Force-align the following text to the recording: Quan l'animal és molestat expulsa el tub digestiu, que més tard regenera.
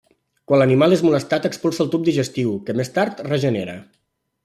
Quan 0.51 0.61
l'animal 0.63 0.95
és 0.95 1.03
molestat 1.09 1.45
expulsa 1.51 1.85
el 1.87 1.91
tub 1.97 2.09
digestiu, 2.09 2.57
que 2.71 2.79
més 2.83 2.93
tard 2.99 3.25
regenera. 3.33 3.81